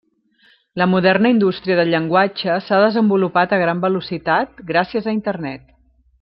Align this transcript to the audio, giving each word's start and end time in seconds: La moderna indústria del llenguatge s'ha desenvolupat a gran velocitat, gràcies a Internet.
La 0.81 0.85
moderna 0.93 1.29
indústria 1.33 1.75
del 1.79 1.91
llenguatge 1.95 2.55
s'ha 2.69 2.79
desenvolupat 2.85 3.55
a 3.55 3.61
gran 3.65 3.85
velocitat, 3.85 4.59
gràcies 4.73 5.07
a 5.13 5.17
Internet. 5.21 5.71